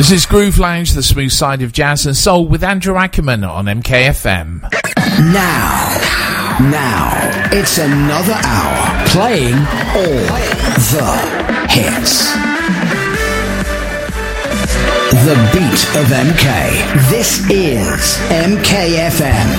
[0.00, 3.66] This is Groove Lounge, the smooth side of jazz and soul with Andrew Ackerman on
[3.66, 4.62] MKFM.
[5.30, 5.98] Now,
[6.58, 9.58] now, it's another hour playing
[9.92, 10.24] all
[10.88, 11.04] the
[11.68, 12.32] hits.
[15.20, 17.10] The beat of MK.
[17.10, 19.50] This is MKFM.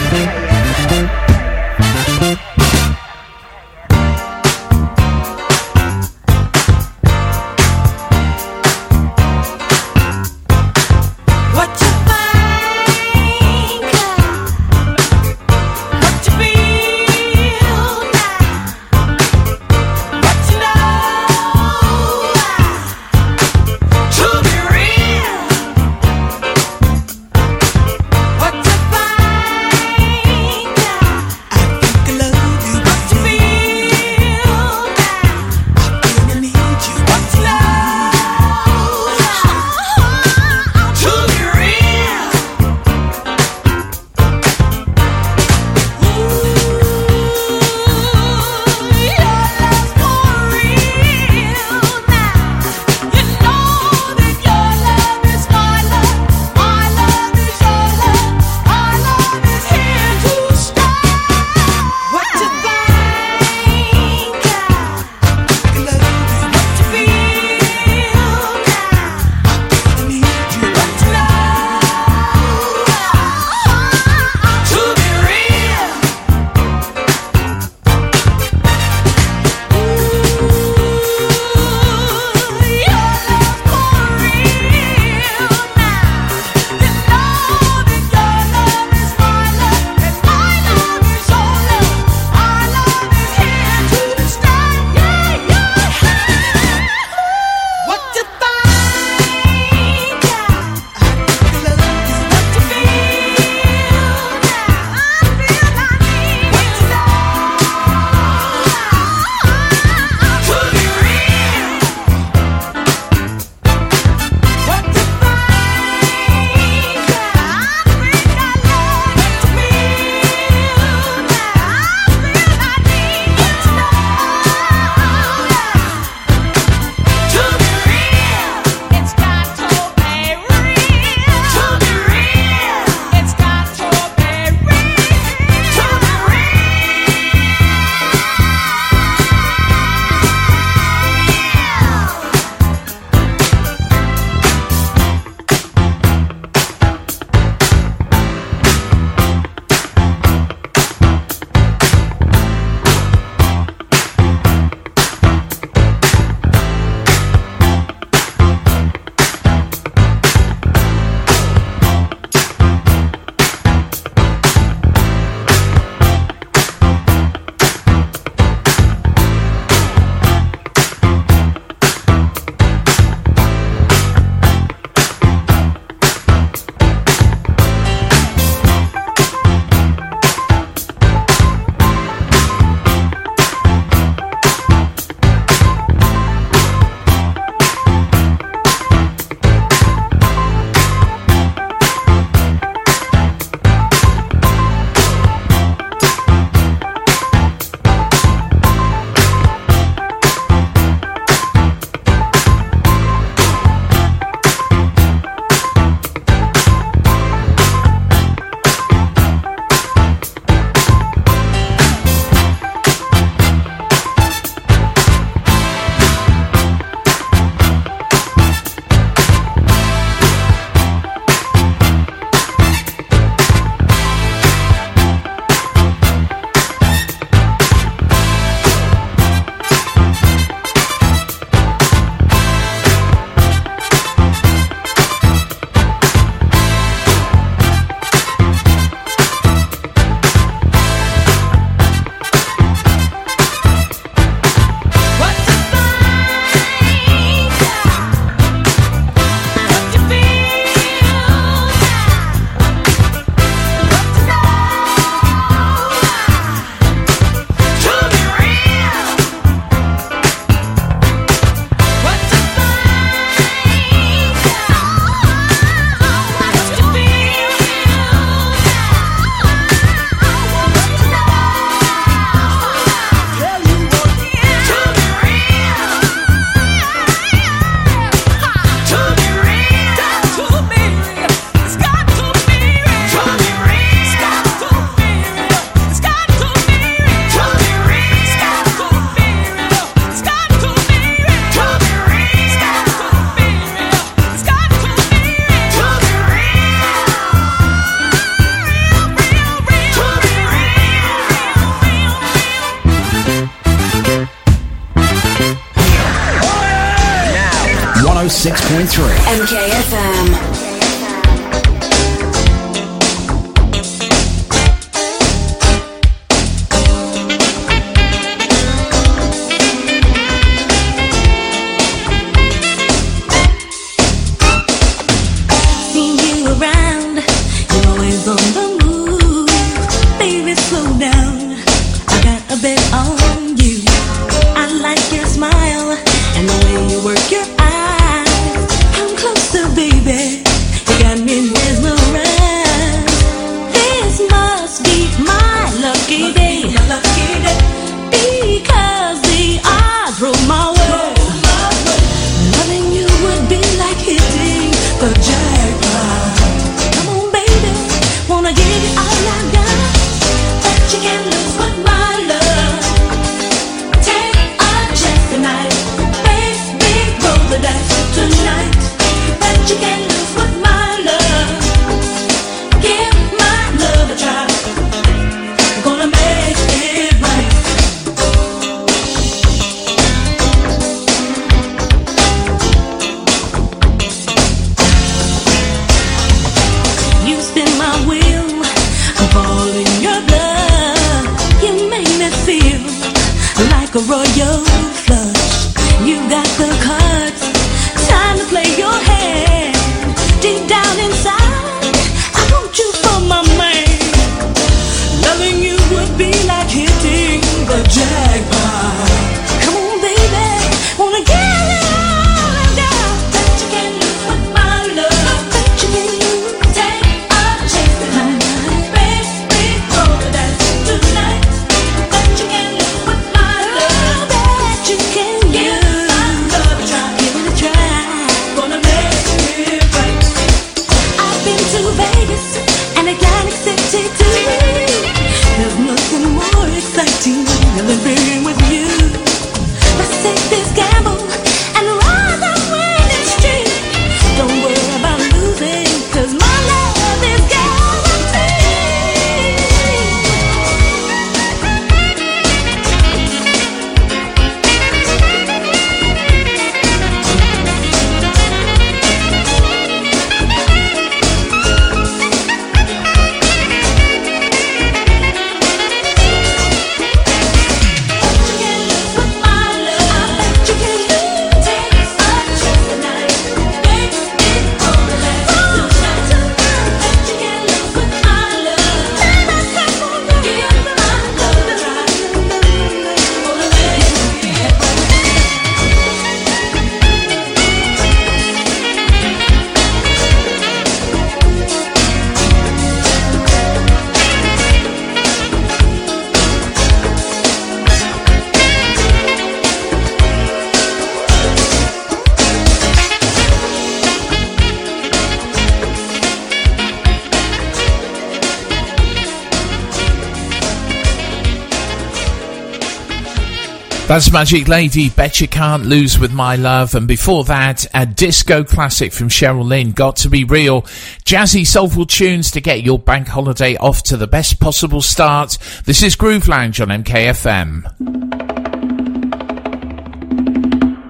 [514.12, 516.96] That's Magic Lady, Bet You Can't Lose With My Love.
[516.96, 520.82] And before that, a disco classic from Cheryl Lynn, Got To Be Real.
[521.24, 525.58] Jazzy soulful tunes to get your bank holiday off to the best possible start.
[525.86, 527.84] This is Groove Lounge on MKFM.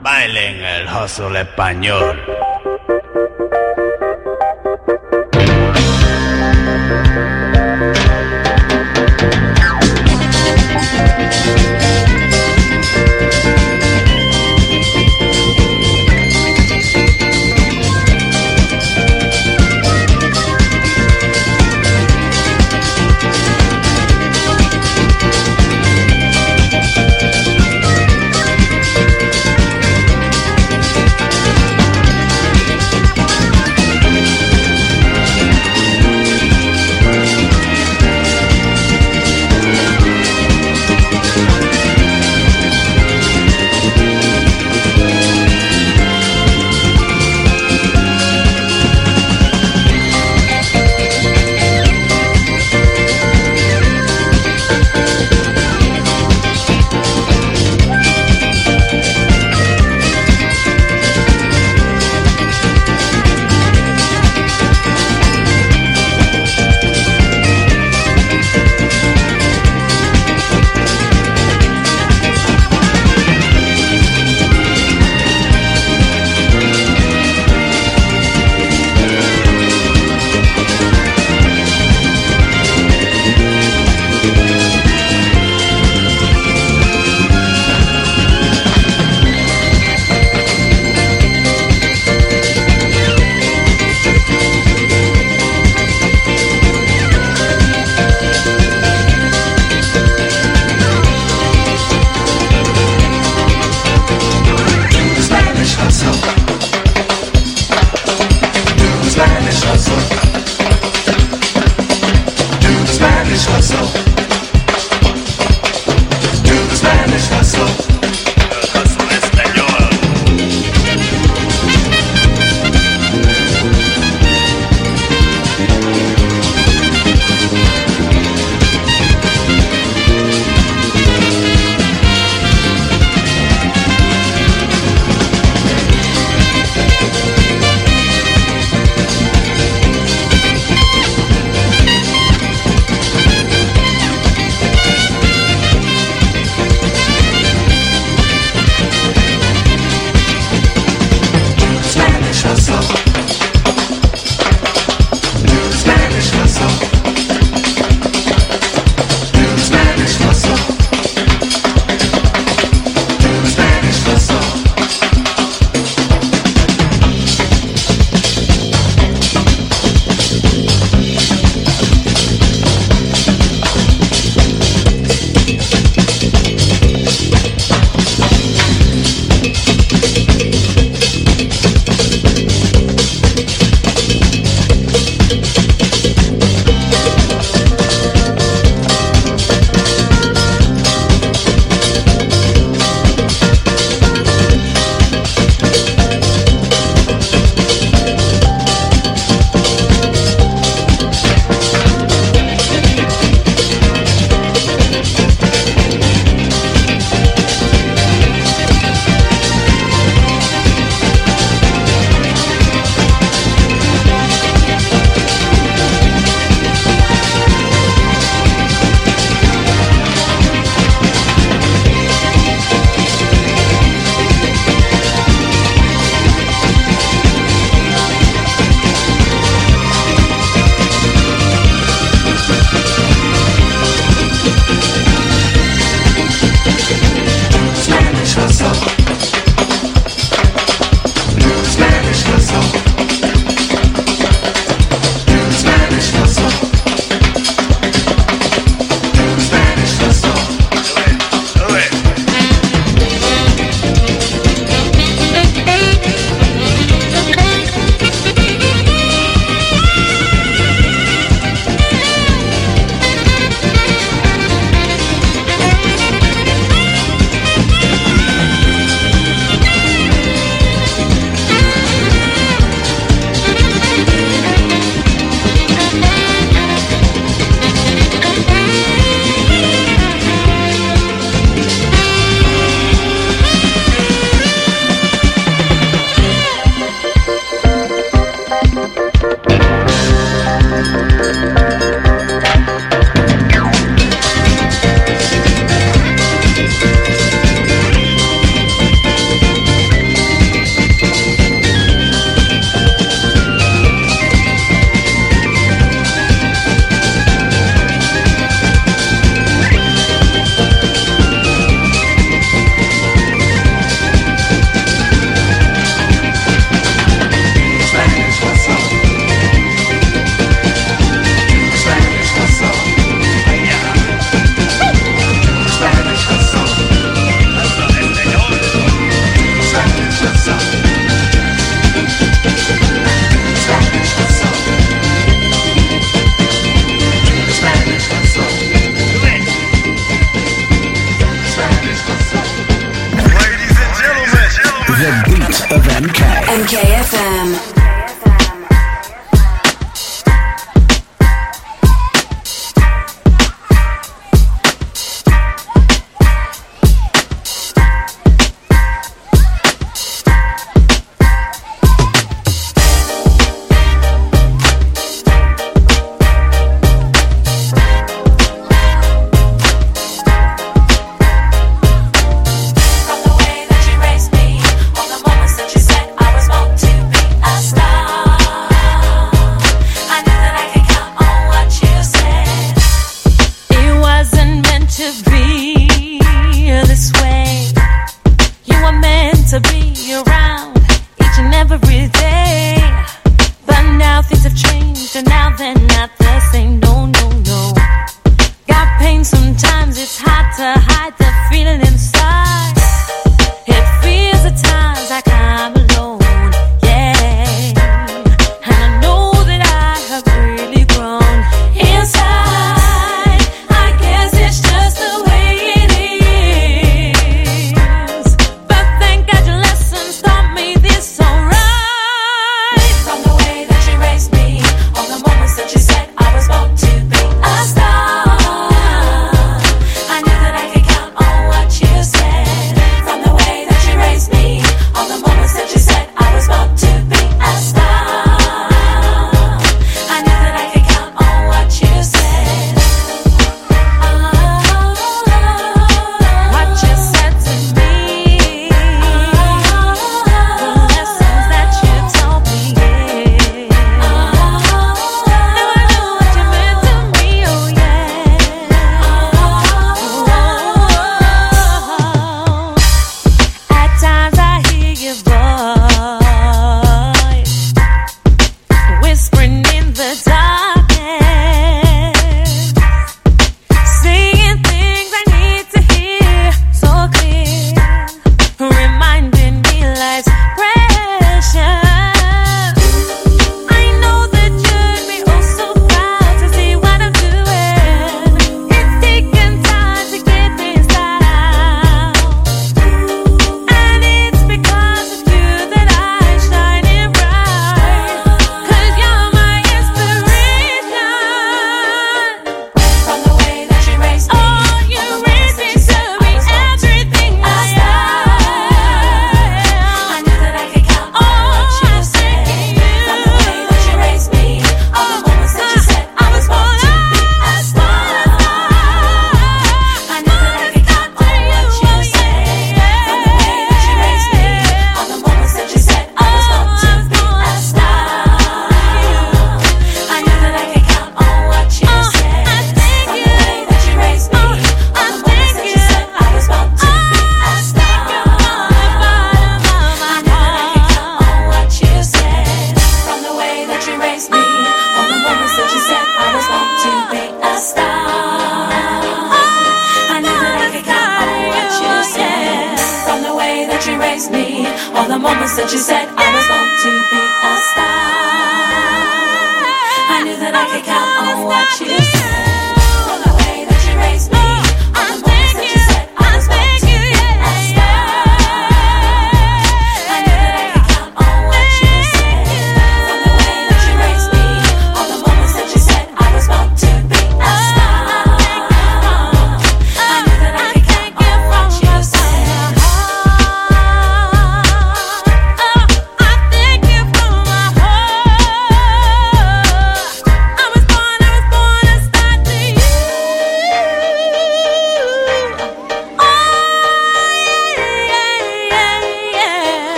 [0.00, 2.14] Bailen el hustle español.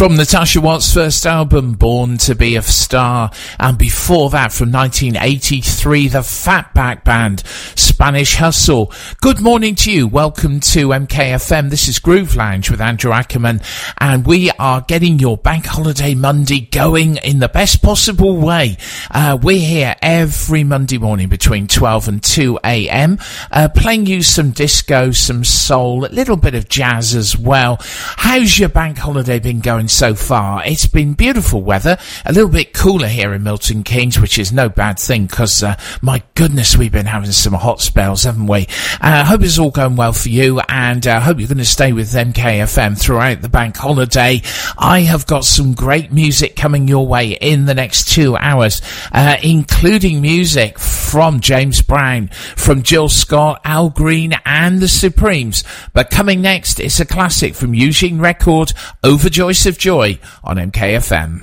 [0.00, 6.08] from Natasha Watts' first album, Born to Be a Star, and before that from 1983,
[6.08, 7.40] the Fatback Band,
[7.74, 8.90] Spanish Hustle.
[9.20, 10.08] Good morning to you.
[10.08, 11.68] Welcome to MKFM.
[11.68, 13.60] This is Groove Lounge with Andrew Ackerman,
[13.98, 18.78] and we are getting your Bank Holiday Monday going in the best possible way.
[19.10, 23.18] Uh, we're here every Monday morning between 12 and 2 a.m.,
[23.50, 27.78] uh, playing you some disco, some soul, a little bit of jazz as well.
[27.80, 30.64] How's your bank holiday been going so far?
[30.64, 34.68] It's been beautiful weather, a little bit cooler here in Milton Keynes, which is no
[34.68, 38.68] bad thing because, uh, my goodness, we've been having some hot spells, haven't we?
[39.00, 41.58] I uh, hope it's all going well for you and I uh, hope you're going
[41.58, 44.42] to stay with MKFM throughout the bank holiday.
[44.78, 48.80] I have got some great music coming your way in the next two hours,
[49.12, 55.64] uh, including music from James Brown, from Jill Scott, Al Green and the Supremes.
[55.92, 61.42] But coming next, it's a classic from Eugene Record, Overdose of Joy on MKFM.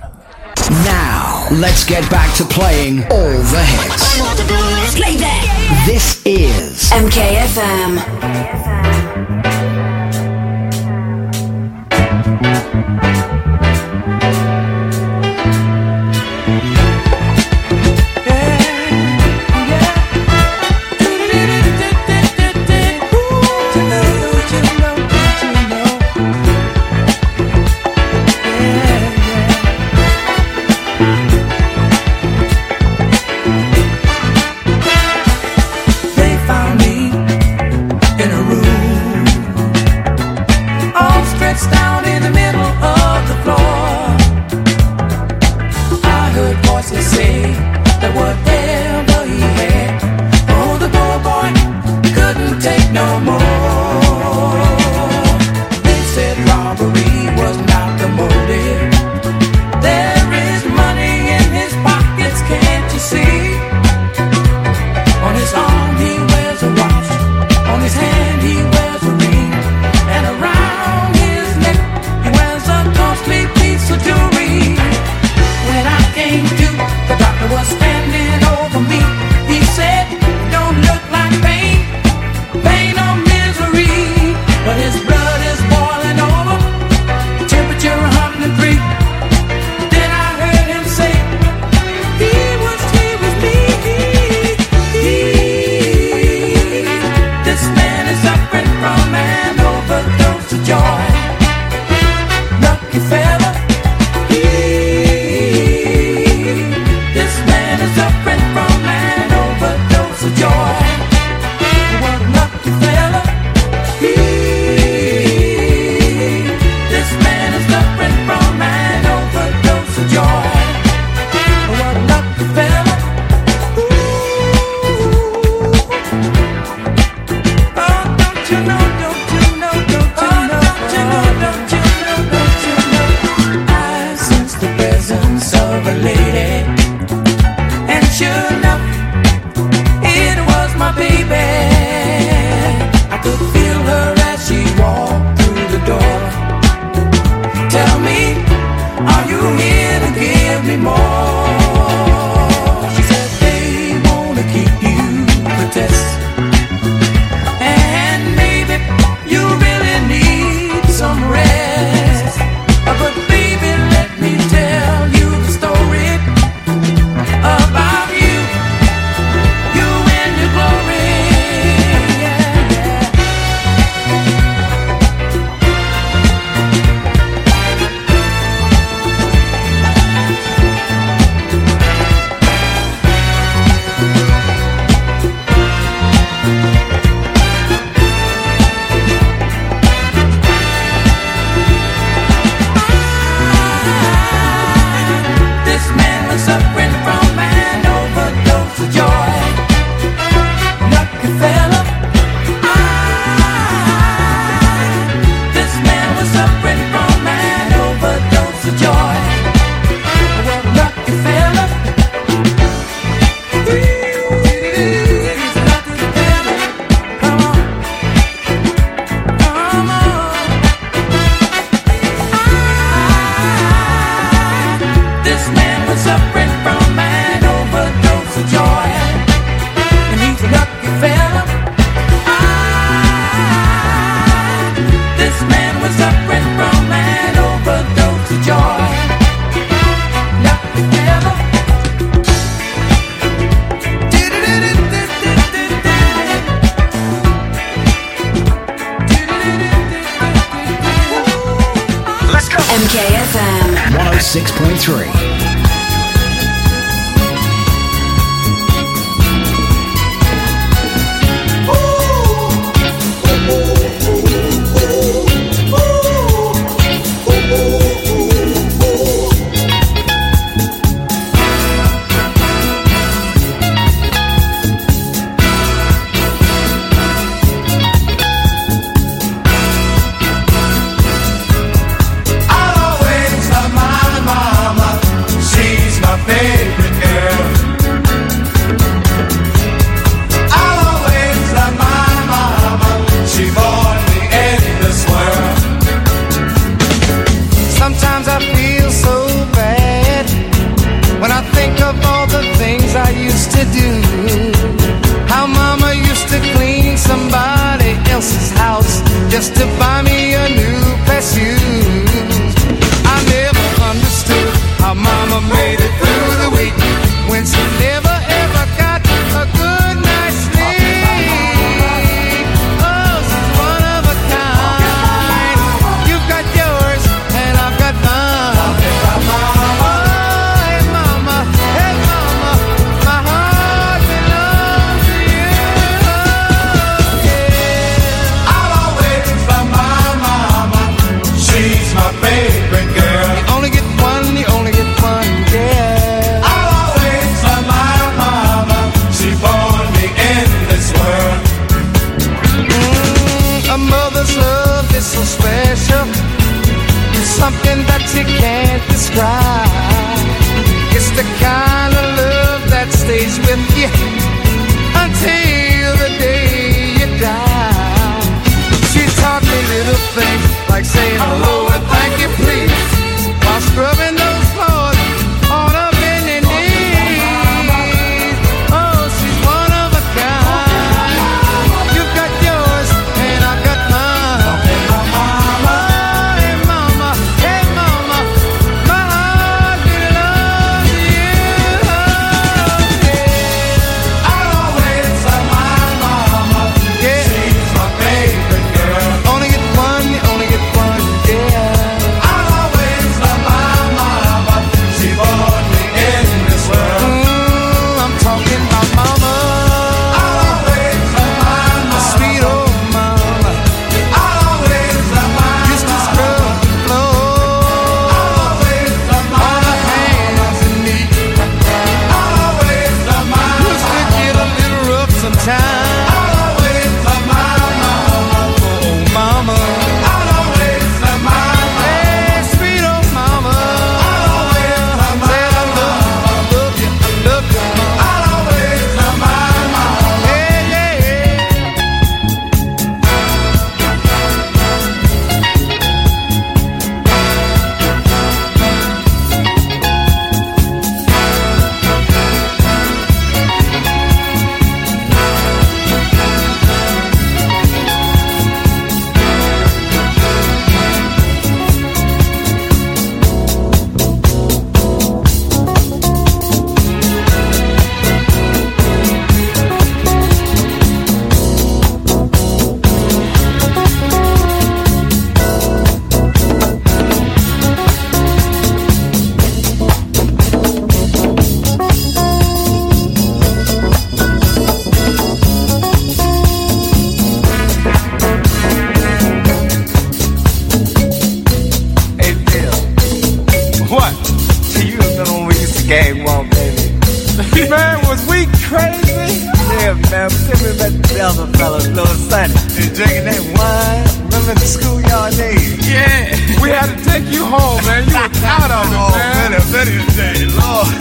[0.69, 4.95] Now, let's get back to playing all the hits.
[4.95, 5.83] Play that.
[5.85, 7.97] This is MKFM.
[8.21, 8.76] They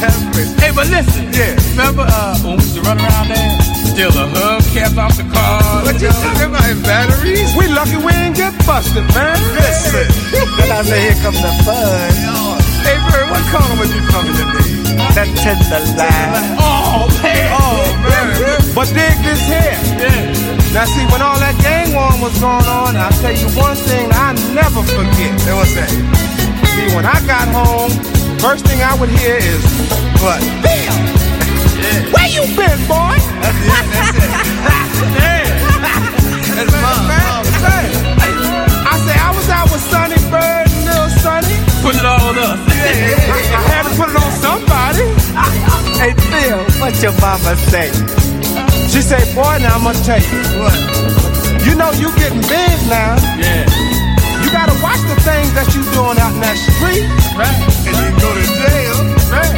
[0.01, 0.53] Have mercy.
[0.61, 1.33] Hey, but listen.
[1.33, 1.57] Yeah.
[1.73, 3.53] Remember uh, when we used to run around there?
[3.89, 5.85] Steal a hub cap off the car.
[5.85, 6.21] What you, know?
[6.21, 7.49] talking about in batteries?
[7.57, 9.41] We lucky we ain't get busted, man.
[9.57, 10.05] Listen.
[10.61, 12.13] then I say, here comes the fun.
[12.85, 14.77] Hey, Bird, what color was you from today?
[15.17, 16.61] That tenderloin.
[16.61, 17.49] Oh, oh man.
[17.57, 18.61] Oh, man.
[18.77, 19.81] But dig this here.
[19.97, 20.77] Yeah.
[20.77, 24.13] Now see, when all that gang war was going on, I'll tell you one thing
[24.13, 25.33] I never forget.
[25.41, 25.89] It was that.
[25.89, 29.65] See, when I got home, First thing I would hear is,
[30.21, 30.95] but Bill,
[31.81, 32.13] yeah.
[32.15, 33.17] where you been, boy?
[33.43, 34.31] That's it.
[34.63, 35.11] That's it.
[35.17, 35.45] yeah.
[36.57, 37.43] That's mom, mom.
[38.87, 41.59] I say I was out with Sonny Bird and Little Sonny.
[41.83, 42.61] Put it all on us.
[42.71, 45.05] Yeah, I, I had to put it on somebody.
[46.01, 47.91] hey Bill, what your mama say?
[48.89, 50.41] She say, boy, now I'm gonna tell you.
[50.61, 50.77] What?
[51.67, 53.17] You know you getting big now.
[53.41, 54.06] Yeah.
[54.57, 57.05] You gotta watch the things that you doing out in that street.
[57.37, 57.53] Right.
[57.85, 58.97] And you go to jail.
[59.29, 59.53] Right.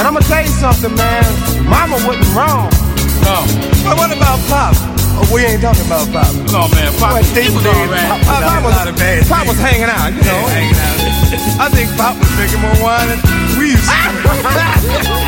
[0.00, 1.28] And I'm gonna tell you something, man.
[1.68, 2.72] Mama wasn't wrong.
[3.20, 3.44] No.
[3.84, 4.72] But what about Pop?
[5.12, 6.32] Oh, we ain't talking about Pop.
[6.48, 6.88] No, man.
[6.96, 8.08] Pop, he was deep alright.
[8.08, 10.40] Pop, Pop, Pop was, bad Pop was hanging out, you know.
[10.40, 10.96] Yeah, hanging out.
[11.60, 13.20] I think Pop was drinking more wine than
[13.60, 15.27] we used to.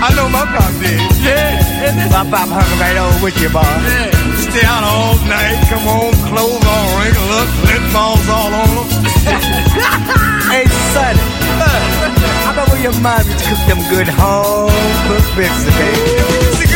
[0.00, 0.98] I know my Pop did.
[1.22, 1.58] Yeah.
[1.90, 3.62] And this, My Pop hung right over with you, boy.
[3.62, 4.10] yeah.
[4.38, 5.58] Stay out all night.
[5.68, 8.86] Come home, clothes all wrinkled up, lip balls all on them.
[10.48, 10.64] Hey,
[10.96, 11.20] Sonny.
[12.46, 14.70] How about when your mom used to cook them good home
[15.06, 16.67] cooked grits today?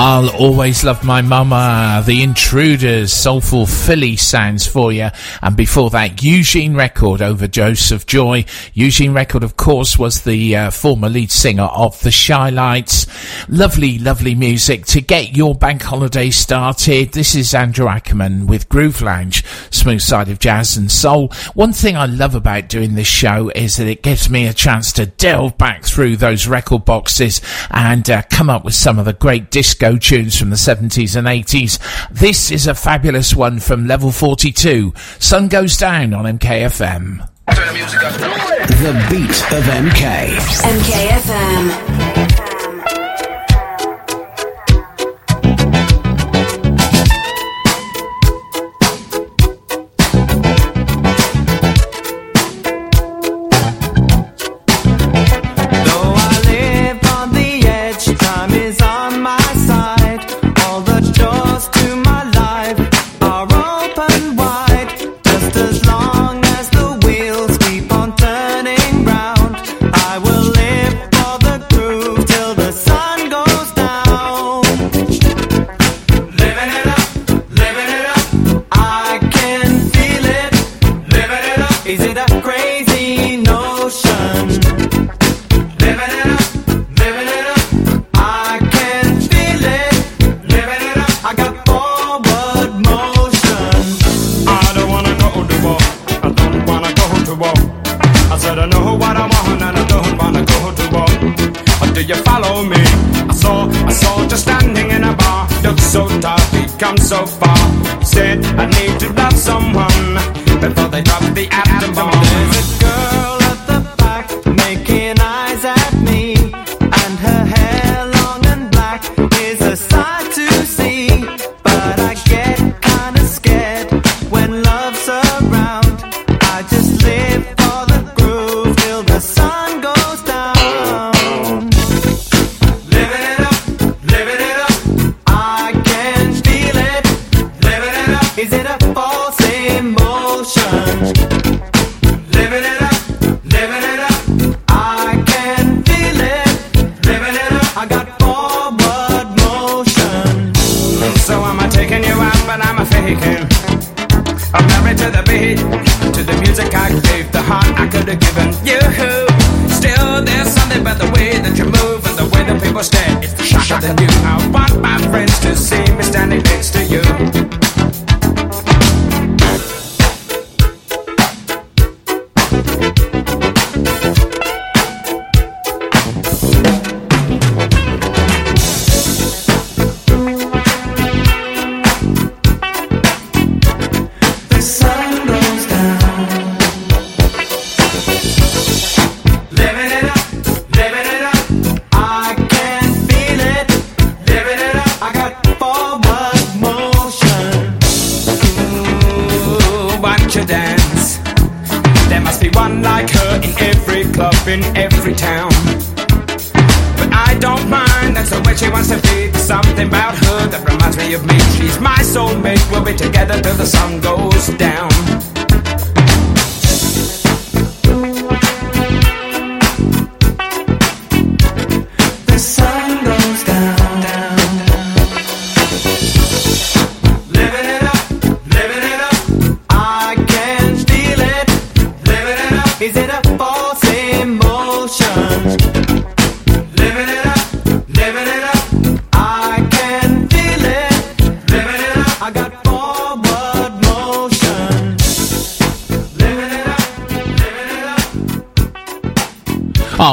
[0.00, 2.04] I'll always love my mama.
[2.06, 5.08] The Intruders, soulful Philly sounds for you.
[5.42, 8.44] And before that, Eugene Record Overdose of Joy.
[8.74, 13.08] Eugene Record, of course, was the uh, former lead singer of the Chi-Lites.
[13.48, 17.10] Lovely, lovely music to get your bank holiday started.
[17.10, 21.32] This is Andrew Ackerman with Groove Lounge, smooth side of jazz and soul.
[21.54, 24.92] One thing I love about doing this show is that it gives me a chance
[24.92, 27.40] to delve back through those record boxes
[27.72, 31.26] and uh, come up with some of the great disco tunes from the 70s and
[31.26, 31.78] 80s.
[32.10, 34.92] This is a fabulous one from Level 42.
[35.18, 37.26] Sun Goes Down on MKFM.
[37.46, 40.36] The beat of MK.
[40.62, 42.07] MKFM.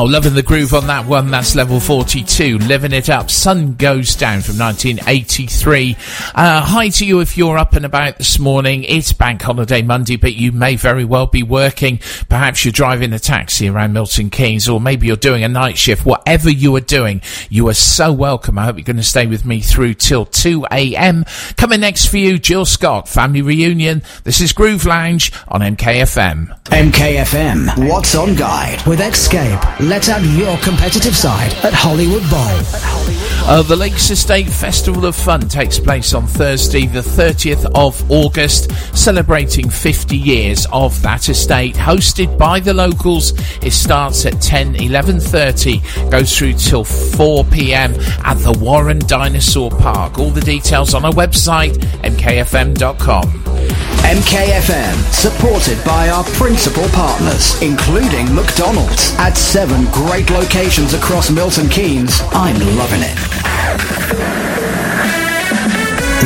[0.07, 1.31] Loving the groove on that one.
[1.31, 2.59] That's level 42.
[2.59, 3.31] Living it up.
[3.31, 5.97] Sun goes down from 1983.
[6.35, 8.83] Uh, hi to you if you're up and about this morning.
[8.83, 11.99] It's Bank Holiday Monday, but you may very well be working.
[12.29, 16.05] Perhaps you're driving a taxi around Milton Keynes, or maybe you're doing a night shift.
[16.05, 18.59] Whatever you are doing, you are so welcome.
[18.59, 21.25] I hope you're going to stay with me through till 2 a.m.
[21.57, 24.03] Coming next for you, Jill Scott, Family Reunion.
[24.23, 26.59] This is Groove Lounge on MKFM.
[26.65, 29.59] MKFM, What's on Guide with Escape.
[29.95, 33.49] Let out your competitive side at Hollywood Bowl.
[33.49, 38.71] Uh, the Lakes Estate Festival of Fun takes place on Thursday, the 30th of August,
[38.93, 41.75] celebrating 50 years of that estate.
[41.75, 43.31] Hosted by the locals,
[43.63, 47.93] it starts at 10, 11.30, goes through till 4 p.m.
[48.25, 50.19] at the Warren Dinosaur Park.
[50.19, 51.71] All the details on our website,
[52.03, 53.94] mkfm.com.
[54.05, 62.21] MKFM, supported by our principal partners, including McDonald's, at seven great locations across Milton Keynes.
[62.31, 63.17] I'm loving it.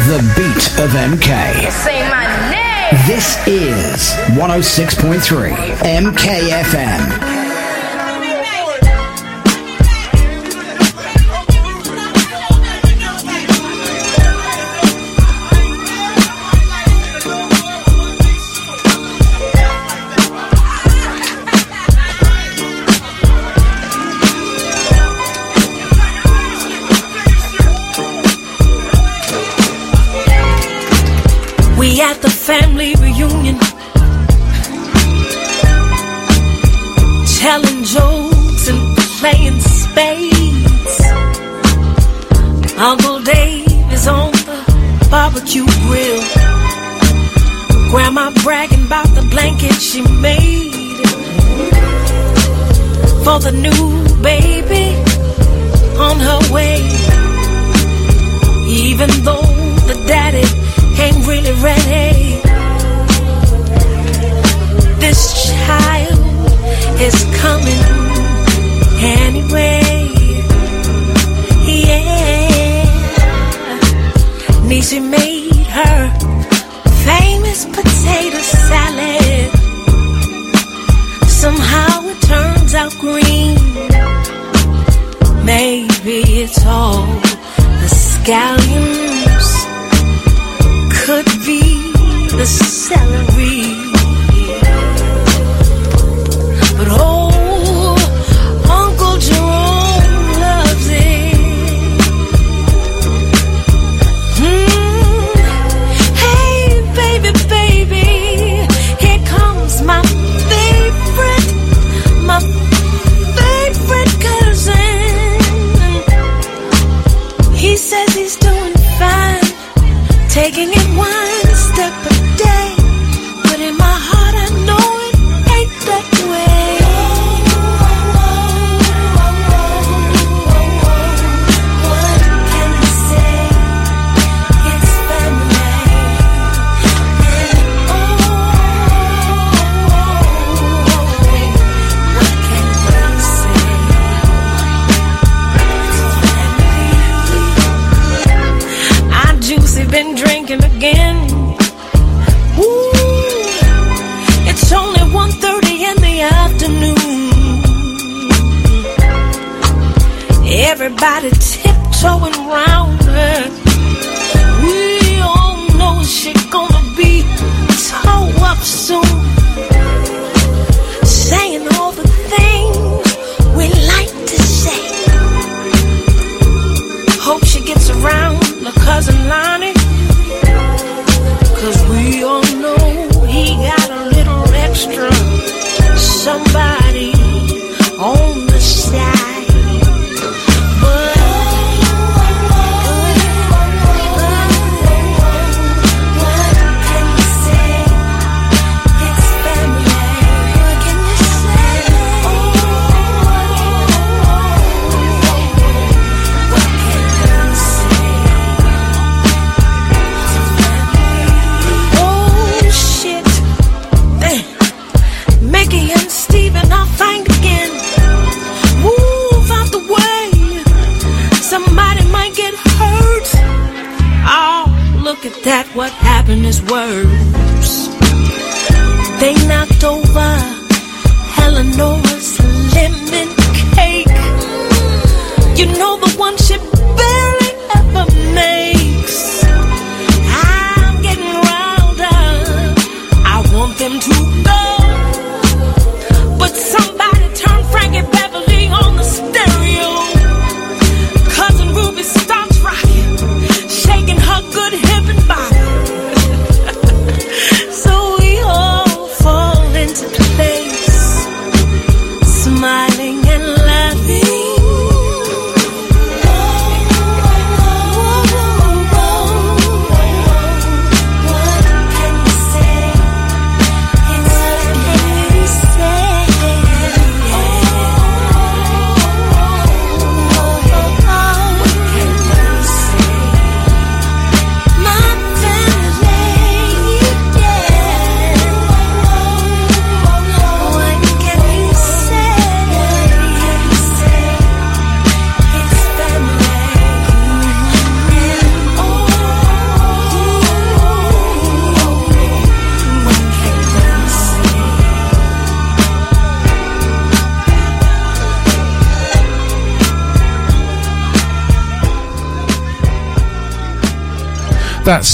[0.10, 1.72] The beat of MK.
[1.72, 2.70] Say my name.
[3.08, 5.54] This is 106.3
[6.04, 7.49] MKFM.
[32.50, 33.60] Family reunion,
[37.38, 38.82] telling jokes and
[39.20, 41.00] playing spades.
[42.76, 46.24] Uncle Dave is on the barbecue grill.
[47.92, 51.06] Grandma bragging about the blanket she made
[53.24, 53.84] for the new
[54.24, 54.88] baby
[56.00, 56.82] on her way.
[58.68, 59.54] Even though
[59.90, 60.48] the daddy
[61.00, 62.42] ain't really ready.
[65.00, 66.20] This child
[67.08, 67.84] is coming
[69.02, 69.82] anyway.
[71.66, 72.86] Yeah.
[74.68, 76.39] Niecy made her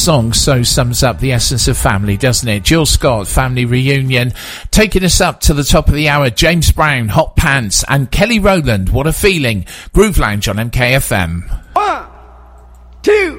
[0.06, 2.62] song so sums up the essence of family, doesn't it?
[2.62, 4.34] Jill Scott, Family Reunion,
[4.70, 6.30] taking us up to the top of the hour.
[6.30, 9.66] James Brown, Hot Pants, and Kelly Rowland, What a Feeling.
[9.93, 11.49] Groove Lounge on MKFM.
[11.74, 12.06] One,
[13.01, 13.34] two.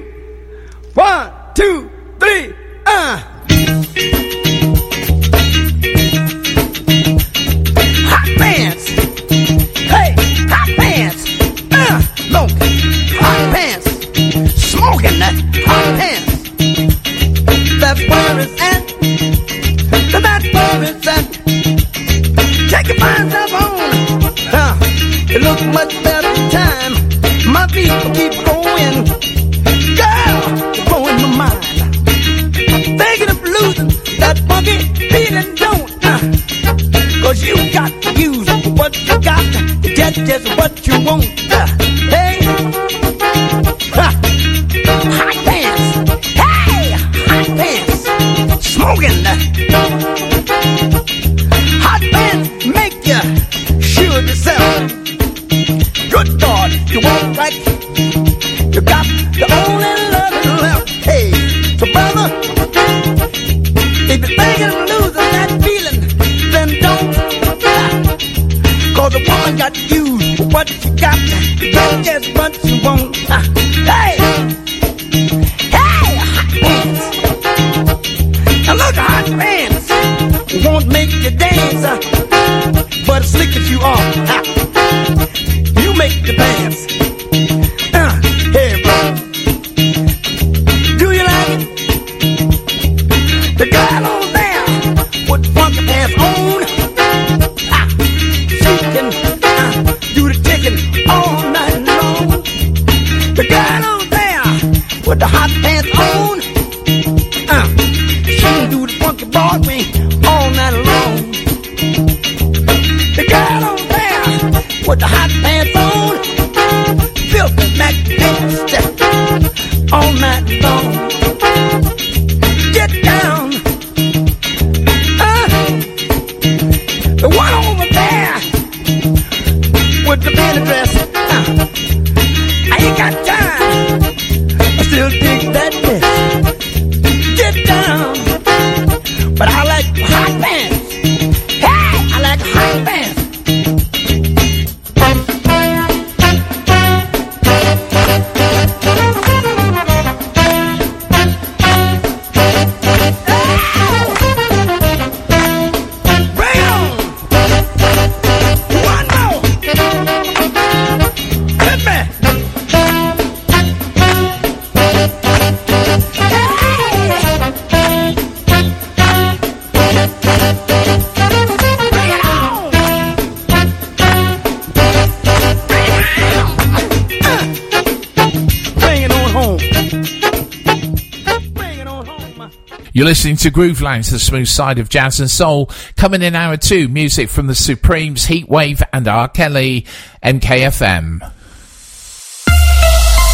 [183.27, 185.69] listening to Groove Lounge, the smooth side of jazz and soul.
[185.97, 189.27] Coming in hour two, music from the Supremes, Heatwave, and R.
[189.27, 189.85] Kelly,
[190.23, 191.19] MKFM.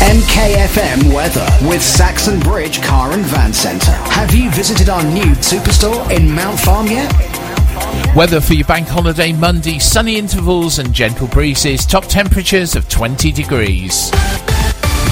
[0.01, 3.91] MKFM weather with Saxon Bridge Car and Van Centre.
[3.91, 7.13] Have you visited our new superstore in Mount Farm yet?
[8.15, 13.31] Weather for your bank holiday Monday, sunny intervals and gentle breezes, top temperatures of 20
[13.31, 14.09] degrees.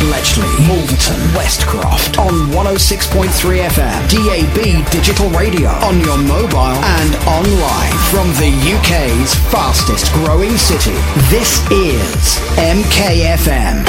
[0.02, 8.28] Bletchley, Malton, Westcroft on 106.3 FM, DAB digital radio, on your mobile and online from
[8.42, 10.98] the UK's fastest growing city.
[11.30, 13.86] This is MKFM.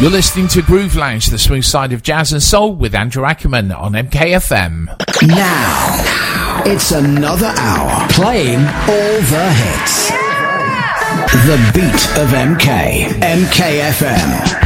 [0.00, 3.70] You're listening to Groove Lounge, the smooth side of jazz and soul with Andrew Ackerman
[3.70, 4.86] on MKFM.
[5.22, 10.25] Now, it's another hour playing all the hits.
[11.44, 13.08] The beat of MK.
[13.20, 14.65] MKFM.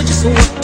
[0.00, 0.63] you just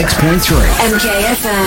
[0.00, 0.56] 106.3.
[0.94, 1.59] MKFM.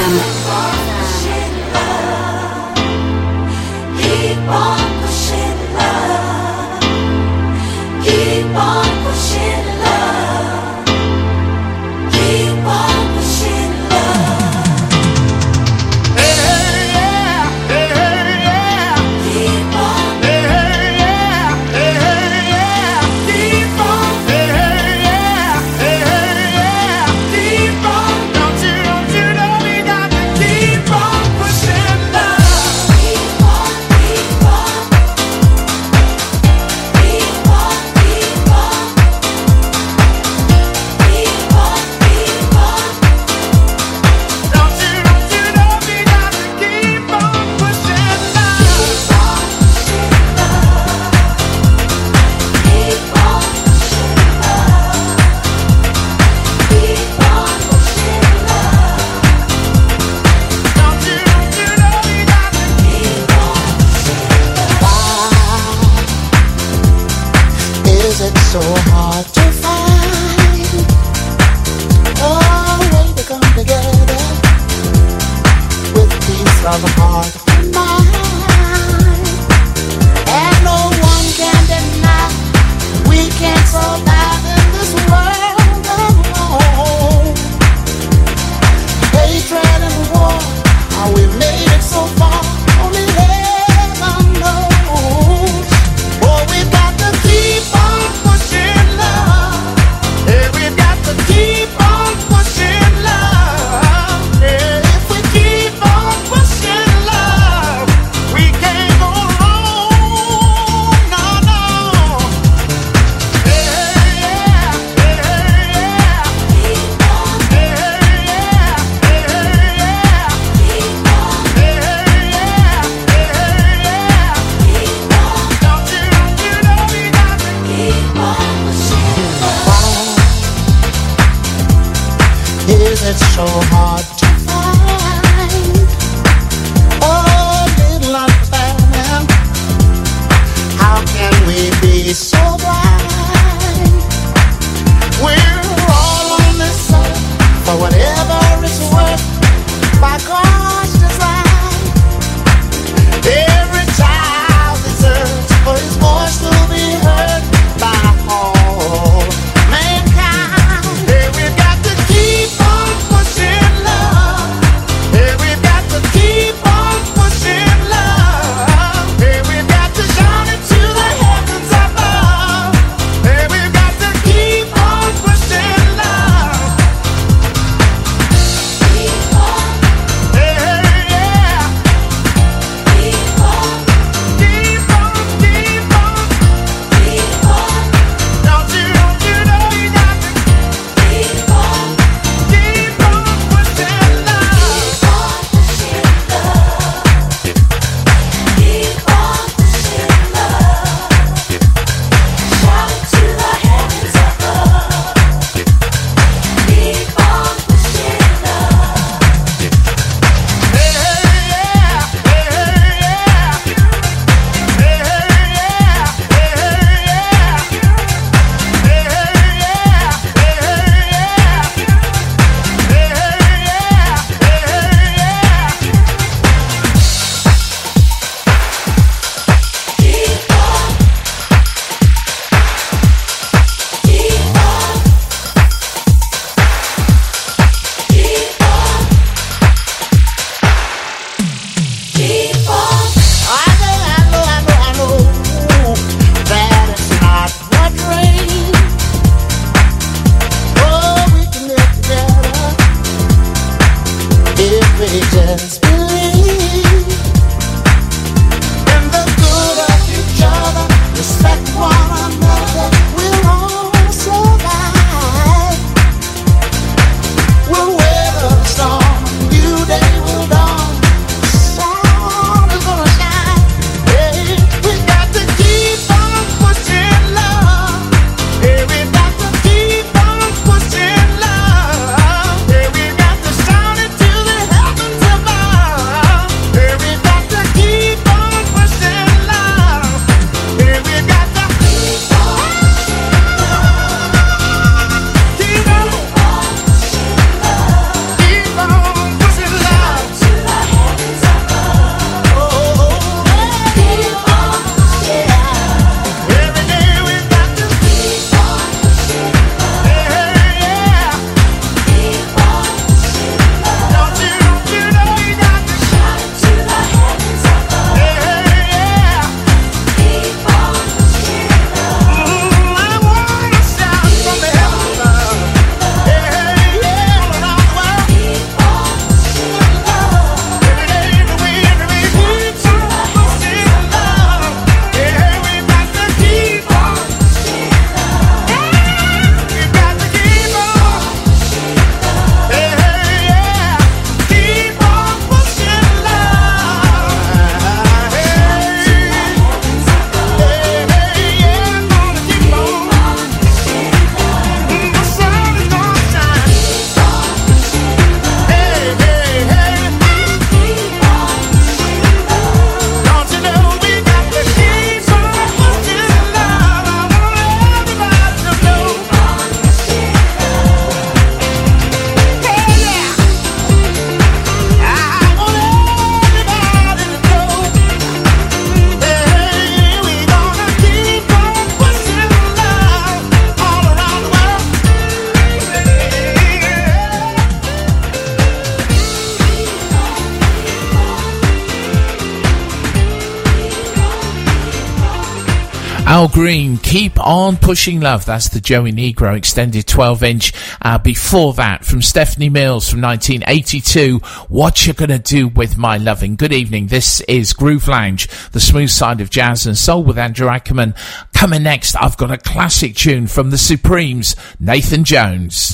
[397.93, 398.43] Pushing Love.
[398.43, 400.73] That's the Joey Negro extended 12 inch.
[401.03, 406.55] Uh, before that, from Stephanie Mills from 1982, What you're Gonna Do With My Loving.
[406.55, 407.05] Good evening.
[407.05, 411.13] This is Groove Lounge, the smooth side of jazz and soul with Andrew Ackerman.
[411.53, 415.92] Coming next, I've got a classic tune from the Supremes, Nathan Jones.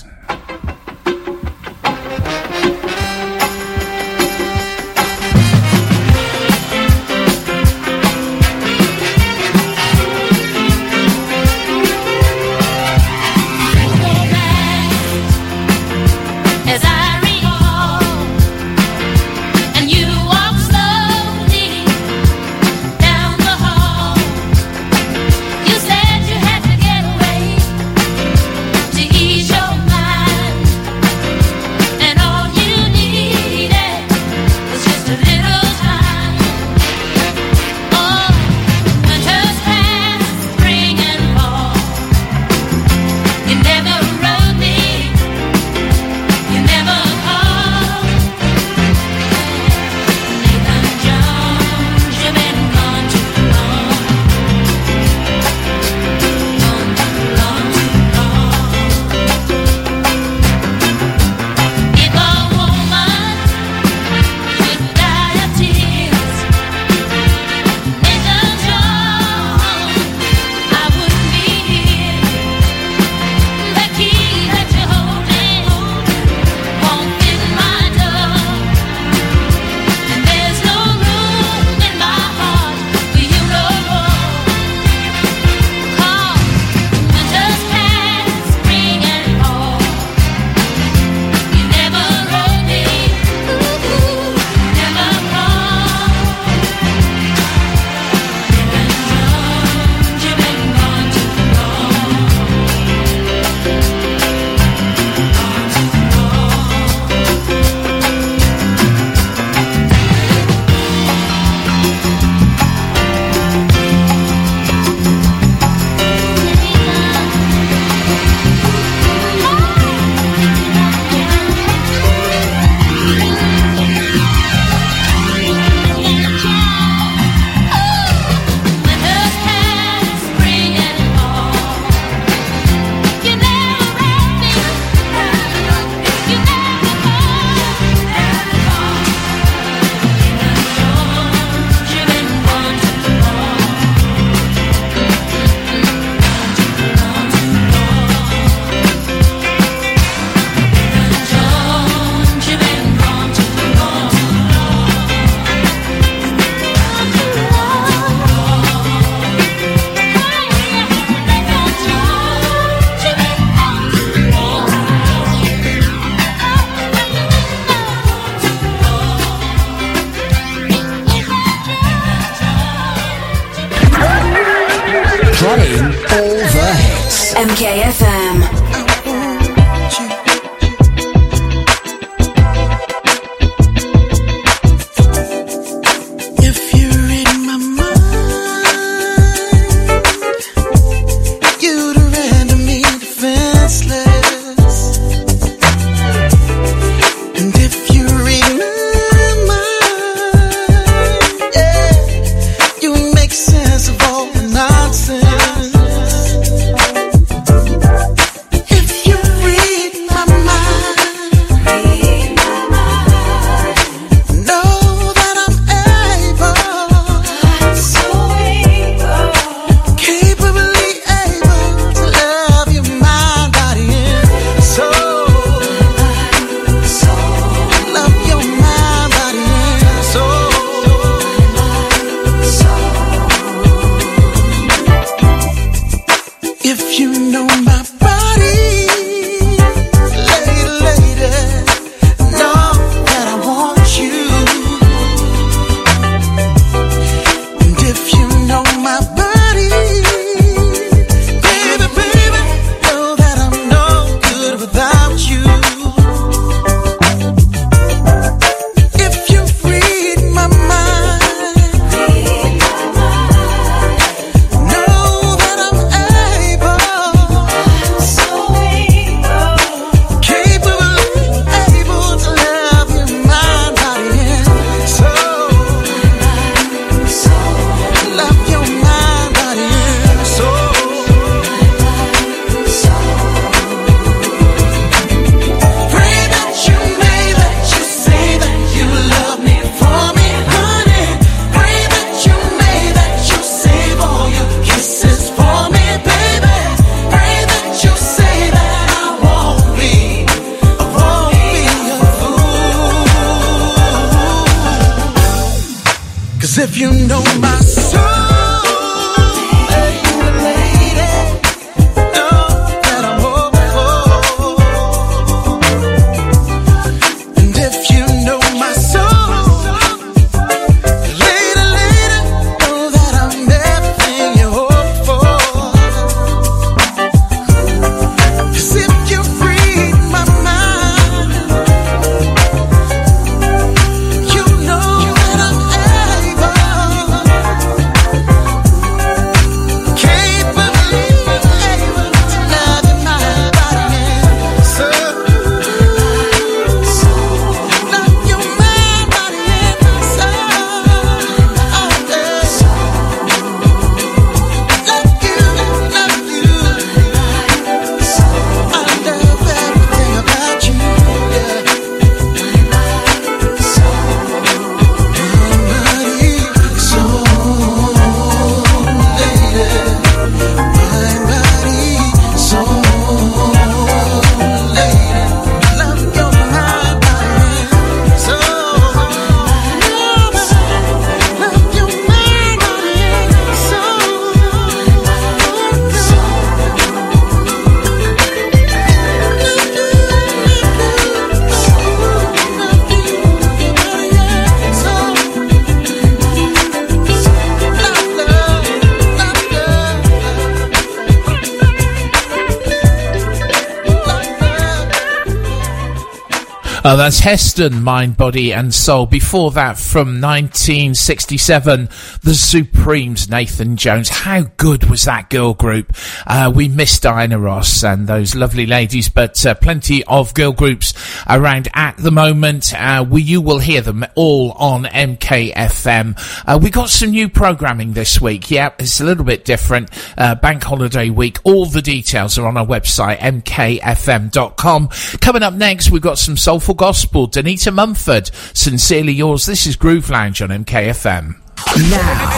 [406.90, 409.06] Uh, that's Heston, Mind, Body and Soul.
[409.06, 411.88] Before that, from 1967,
[412.22, 414.10] The Supremes, Nathan Jones.
[414.10, 415.96] How good was that girl group?
[416.28, 420.94] Uh, we miss Diana Ross and those lovely ladies, but uh, plenty of girl groups
[421.30, 422.74] around at the moment.
[422.74, 426.44] Uh, we, you will hear them all on MKFM.
[426.46, 428.52] Uh, we got some new programming this week.
[428.52, 429.90] Yeah, it's a little bit different.
[430.18, 431.38] Uh, bank holiday week.
[431.46, 434.90] All the details are on our website, mkfm.com.
[435.22, 437.30] Coming up next, we've got some soulful gospel.
[437.30, 439.46] Danita Mumford, sincerely yours.
[439.46, 441.49] This is Groove Lounge on MKFM.
[441.90, 442.30] Now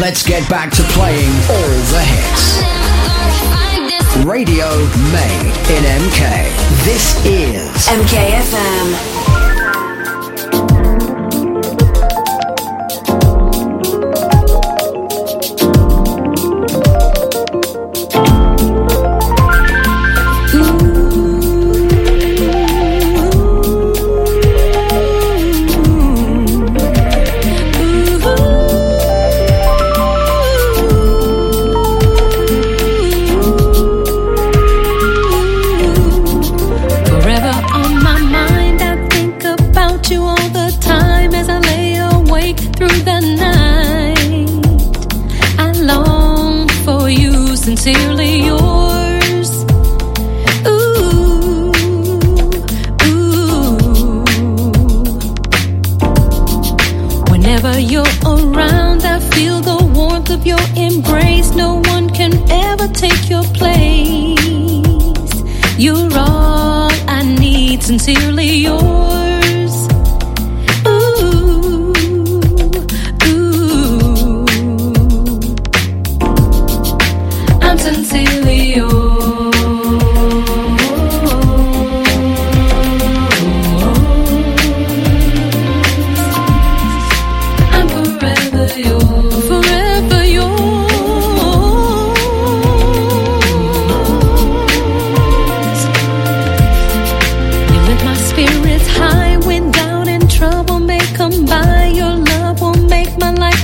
[0.00, 2.60] let's get back to playing all the hits.
[4.24, 4.68] Radio
[5.12, 6.20] made in MK.
[6.84, 9.19] This is MKFM.
[65.80, 68.89] You're all I need, sincerely yours.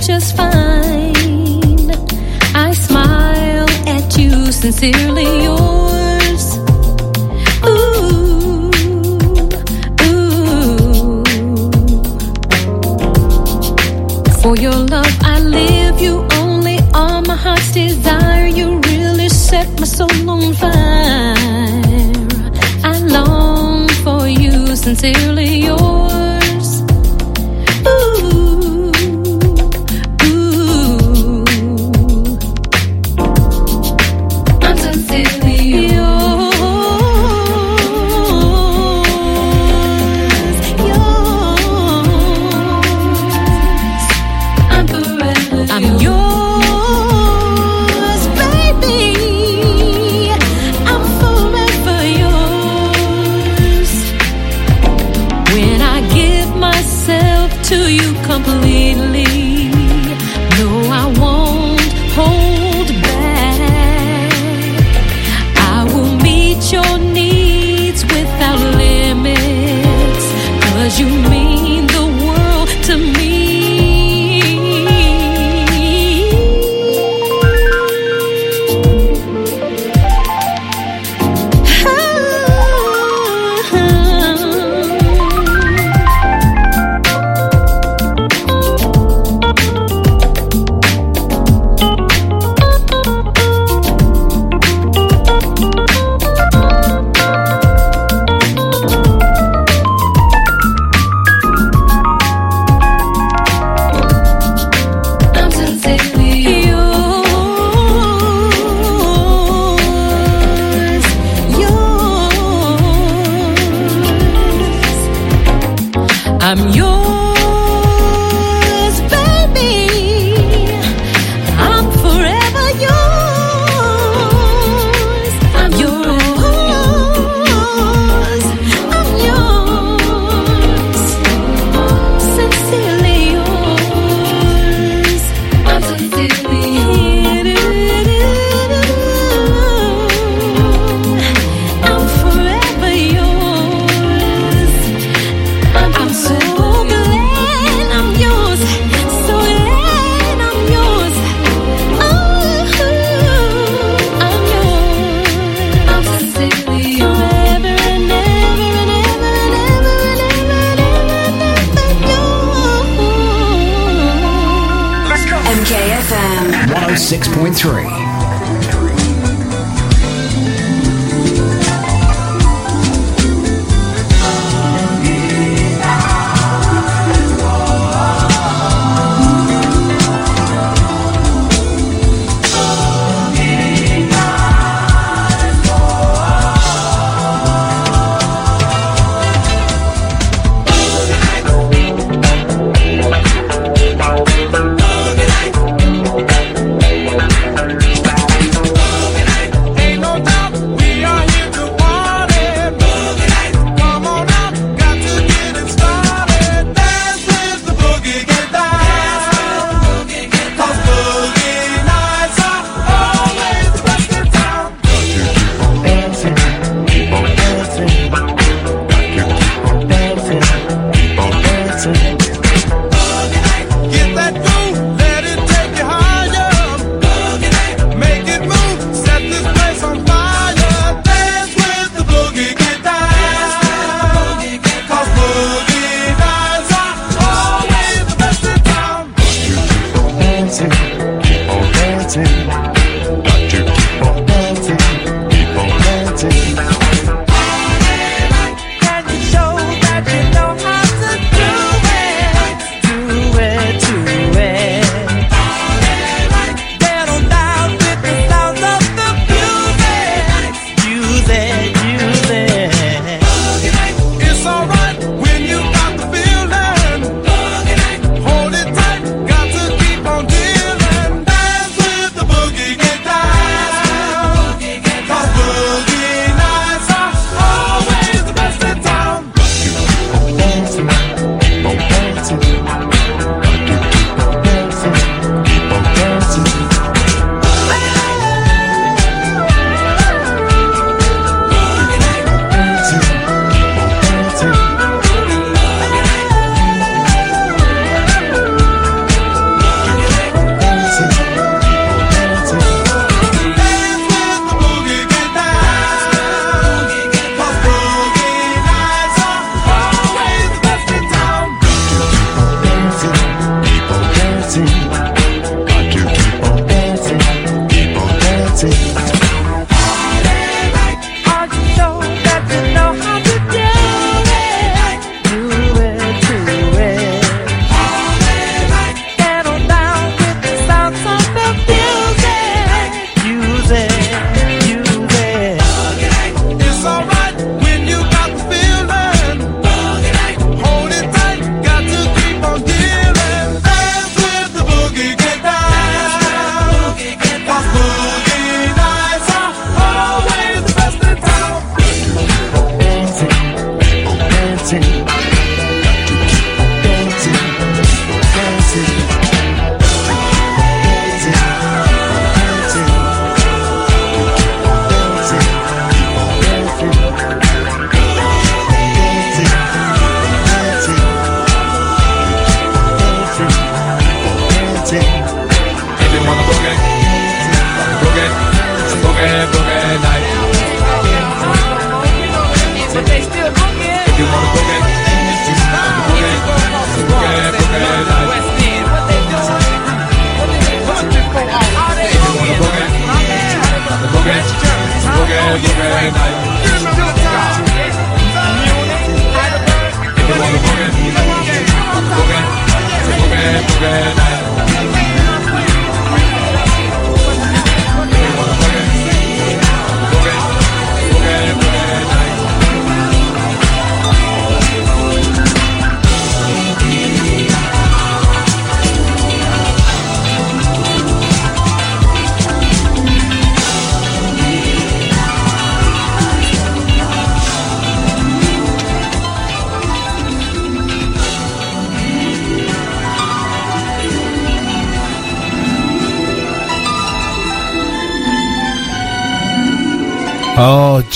[0.07, 1.91] Just fine.
[2.55, 5.49] I smile at you, sincerely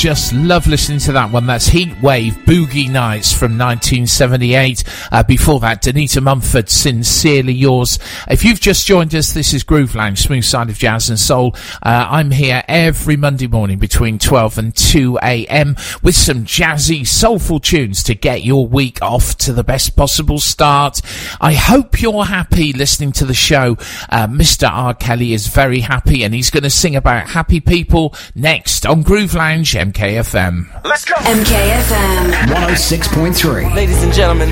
[0.01, 1.45] just love listening to that one.
[1.45, 4.83] That's Heatwave Boogie Nights from 1978.
[5.13, 7.99] Uh, before that, Danita Mumford, Sincerely Yours.
[8.27, 11.55] If you've just joined us, this is Groove Lounge, Smooth Side of Jazz and Soul.
[11.83, 15.77] Uh, I'm here every Monday morning between 12 and 2 a.m.
[16.03, 21.01] with some jazzy, soulful tunes to get your week off to the best possible start.
[21.41, 23.77] I hope you're happy listening to the show.
[24.09, 24.69] Uh, Mr.
[24.69, 24.93] R.
[24.95, 29.35] Kelly is very happy and he's going to sing about happy people next on Groove
[29.35, 30.85] Lounge MKFM.
[30.85, 31.15] Let's go.
[31.15, 32.33] MKFM.
[32.49, 33.73] 106.3.
[33.77, 34.51] Ladies and gentlemen,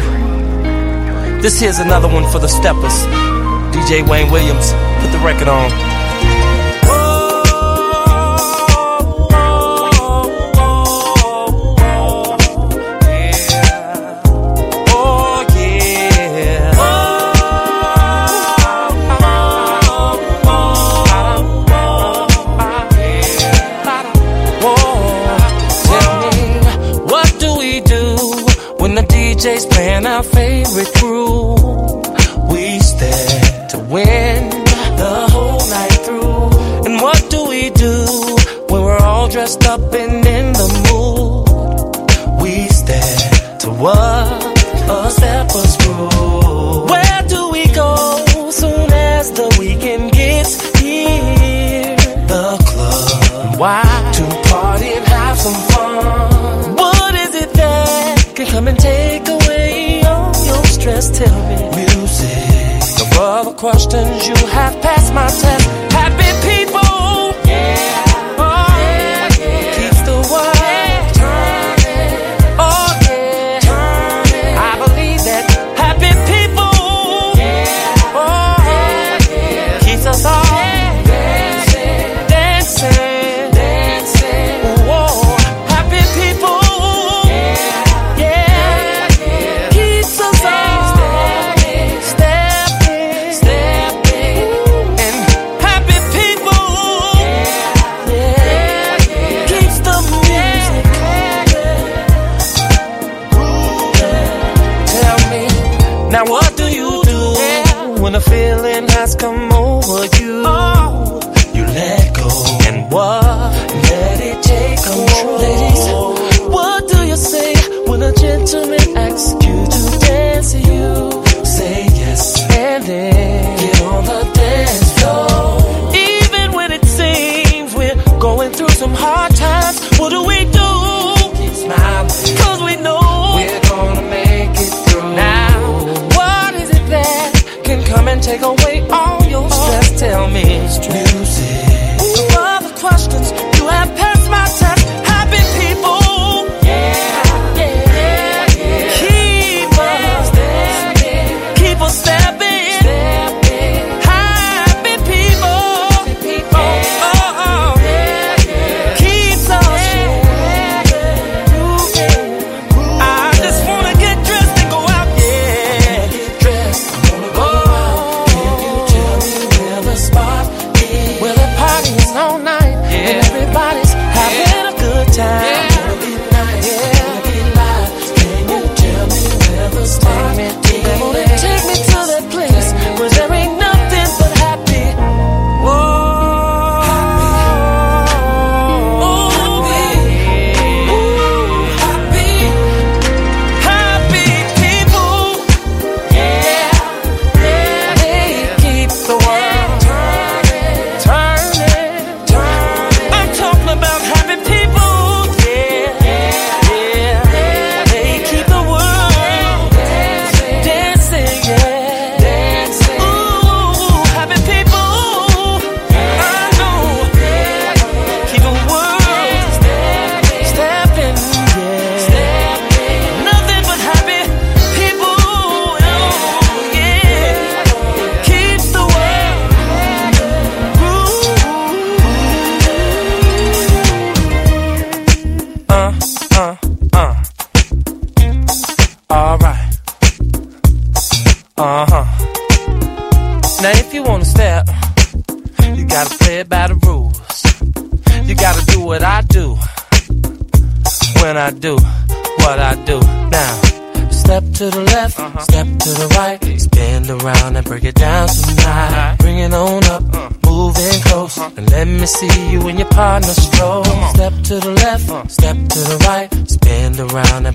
[1.43, 2.94] this here's another one for the steppers.
[3.74, 4.70] DJ Wayne Williams,
[5.02, 5.98] put the record on.
[33.89, 36.85] Win the whole night through.
[36.86, 37.94] And what do we do
[38.69, 40.88] when we're all dressed up and in the mood?
[63.60, 63.72] No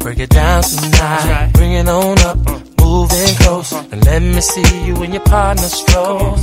[0.03, 1.51] break it down tonight.
[1.53, 2.59] Bring it on up, uh.
[2.81, 6.35] moving close, and let me see you and your partner stroll.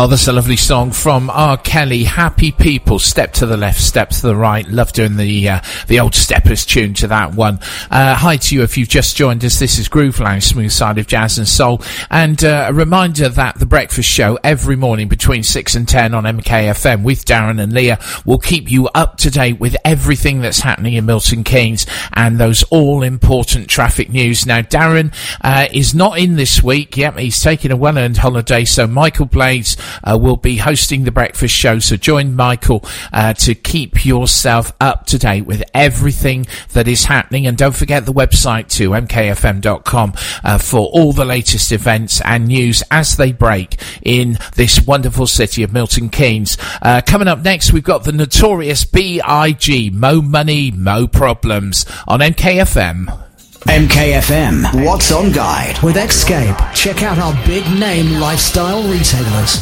[0.00, 1.56] Oh, that's a lovely song from R.
[1.56, 2.04] Kelly.
[2.04, 4.64] Happy people, step to the left, step to the right.
[4.68, 7.58] Love doing the uh, the old steppers tune to that one.
[7.90, 9.58] Uh, hi to you if you've just joined us.
[9.58, 11.82] This is Groove Lounge, smooth side of jazz and soul.
[12.12, 16.22] And uh, a reminder that the breakfast show every morning between six and ten on
[16.22, 20.94] MKFM with Darren and Leah will keep you up to date with everything that's happening
[20.94, 24.46] in Milton Keynes and those all important traffic news.
[24.46, 26.96] Now, Darren uh, is not in this week.
[26.96, 28.64] Yep, he's taking a well earned holiday.
[28.64, 31.78] So Michael Blades uh, will be hosting the breakfast show.
[31.78, 37.46] So join Michael uh, to keep yourself up to date with everything that is happening.
[37.46, 40.12] And don't forget the website too, mkfm.com,
[40.44, 45.62] uh, for all the latest events and news as they break in this wonderful city
[45.62, 46.56] of Milton Keynes.
[46.82, 49.90] Uh, coming up next, we've got the notorious B.I.G.
[49.90, 53.27] Mo Money, Mo Problems on MKFM.
[53.66, 56.56] MKFM, What's On Guide with Escape.
[56.74, 59.56] Check out our big name lifestyle retailers.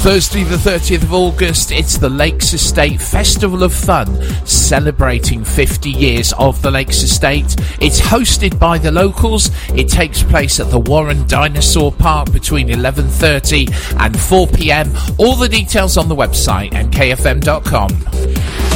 [0.00, 6.32] Thursday, the 30th of August, it's the Lakes Estate Festival of Fun, celebrating 50 years
[6.34, 7.56] of the Lakes Estate.
[7.80, 9.50] It's hosted by the locals.
[9.74, 14.92] It takes place at the Warren Dinosaur Park between 11.30 and 4 p.m.
[15.18, 17.88] All the details on the website, mkfm.com.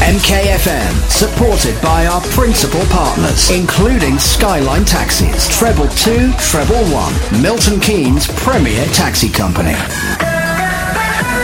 [0.02, 8.27] MKFM, supported by our principal partners, including Skyline Taxis, Treble 2, Treble 1, Milton Keynes
[8.27, 9.77] Premier Taxi Company.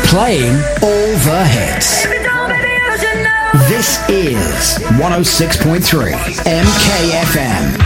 [0.08, 2.08] Playing all the hits.
[3.68, 6.12] This is 106.3
[6.42, 7.78] MKFM.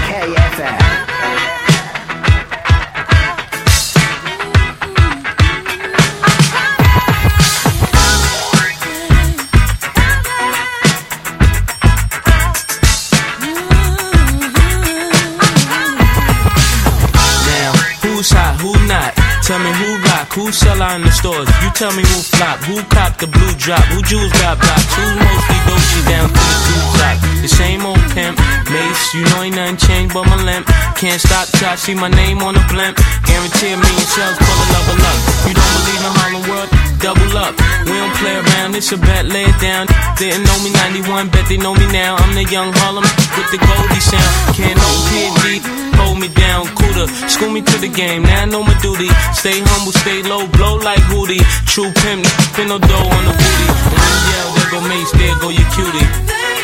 [20.72, 21.48] Rock, sell out in the stores.
[21.62, 25.16] You tell me who flop, who cop the blue drop, who jewels got blocks, who's
[25.16, 27.16] mostly Dolce down to the two top.
[27.42, 28.38] The same old pimp,
[28.72, 30.64] Mace, you know ain't nothing changed but my limp.
[30.96, 32.96] Can't stop till I see my name on the blimp.
[33.28, 34.96] Guarantee a million shells, pull a level.
[35.44, 36.70] You don't believe in Harlem World?
[37.04, 37.52] Double up.
[37.84, 39.92] We don't play around, it's a bet, lay it down.
[40.16, 40.72] Didn't know me
[41.04, 42.16] 91, bet they know me now.
[42.16, 43.04] I'm the young Harlem
[43.36, 44.32] with the Goldie sound.
[44.56, 45.60] Can't no PhD,
[46.00, 47.06] hold me down, cooler.
[47.28, 49.12] School me to the game, now I know my duty.
[49.36, 51.44] Stay humble, stay low, blow like Hootie.
[51.68, 53.66] True pimp, spin no dough on the booty.
[53.68, 56.61] And when you yell, there go Mace, there go your cutie.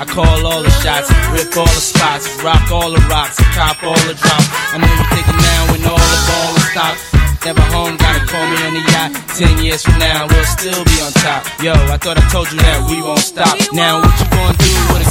[0.00, 4.00] I call all the shots, rip all the spots, rock all the rocks, cop all
[4.08, 4.48] the drops.
[4.72, 7.00] I know you thinking now when all the ball is stopped.
[7.44, 9.12] Never home, gotta call me on the yacht.
[9.36, 11.44] Ten years from now, we'll still be on top.
[11.60, 13.52] Yo, I thought I told you that we won't stop.
[13.76, 15.10] Now, what you gonna do with a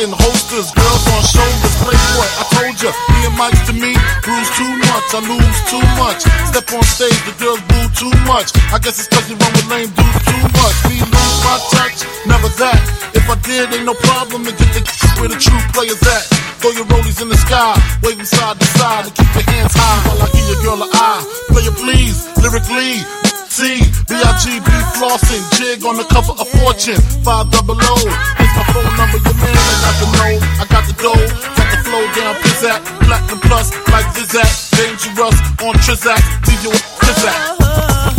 [0.00, 2.28] and holsters, girls on shoulders, playboy.
[2.40, 3.92] I told ya, me and Mike to me,
[4.24, 6.24] bruise too much, I lose too much.
[6.48, 8.56] Step on stage, the girls boo too much.
[8.72, 10.76] I guess it's cause you run with lame dudes too much.
[10.88, 12.80] Me lose my touch, never that.
[13.12, 14.82] If I did, ain't no problem, and get the
[15.20, 16.24] where the true players at.
[16.64, 19.76] Throw your rollies in the sky, wave them side to side, and keep your hands
[19.76, 21.22] high while I give your girl a eye.
[21.52, 23.29] Play it please, lyrically.
[23.50, 23.82] 14.
[24.06, 24.70] B.I.G.B.
[24.94, 27.00] flossing, jig on the cover of Fortune.
[27.26, 27.94] 5 double O.
[28.38, 30.34] Here's my phone number, your man, and I can know.
[30.62, 31.18] I got the dough,
[31.58, 32.78] got the flow down, pizzat.
[33.02, 34.70] Platinum plus, like Zizak.
[34.78, 35.34] Dangerous
[35.66, 38.09] on Trizak, leave you with Trizak.